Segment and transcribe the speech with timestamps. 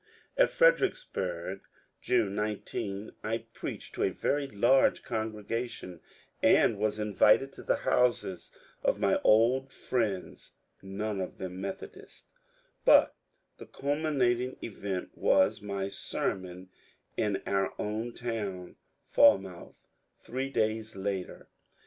[0.35, 1.61] At Fredericksburg,
[2.01, 5.99] June 19, I preached to a very large congregation,
[6.41, 8.51] and was invited to the houses
[8.81, 12.23] of my old friends (none of them Methodists);
[12.83, 13.15] but
[13.59, 16.71] the culminating event was my sermon
[17.15, 19.85] in our own town, Falmouth,
[20.17, 21.47] three days later.